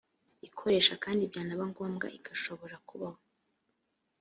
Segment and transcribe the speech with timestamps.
[0.47, 3.19] ikoresha kandi byanaba ngombwa igashobora kubaho